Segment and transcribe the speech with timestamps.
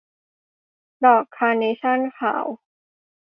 [1.05, 2.45] ดอกคาร์เนชั่นขาว